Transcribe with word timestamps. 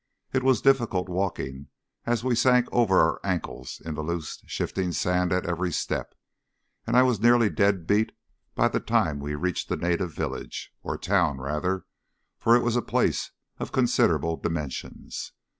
It 0.33 0.41
was 0.41 0.61
difficult 0.63 1.09
walking, 1.09 1.67
as 2.07 2.23
we 2.23 2.33
sank 2.33 2.67
over 2.71 2.99
our 2.99 3.19
ankles 3.23 3.79
into 3.85 4.01
the 4.01 4.07
loose, 4.07 4.41
shifting 4.47 4.91
sand 4.93 5.31
at 5.31 5.45
every 5.45 5.71
step, 5.71 6.15
and 6.87 6.97
I 6.97 7.03
was 7.03 7.19
nearly 7.19 7.51
dead 7.51 7.85
beat 7.85 8.11
by 8.55 8.67
the 8.69 8.79
time 8.79 9.19
we 9.19 9.35
reached 9.35 9.69
the 9.69 9.77
native 9.77 10.11
village, 10.11 10.73
or 10.81 10.97
town 10.97 11.37
rather, 11.37 11.85
for 12.39 12.55
it 12.55 12.63
was 12.63 12.75
a 12.75 12.81
place 12.81 13.29
of 13.59 13.71
considerable 13.71 14.37
dimensions. 14.37 15.33